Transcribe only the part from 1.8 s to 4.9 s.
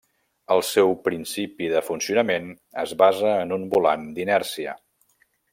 funcionament es basa en un volant d'inèrcia.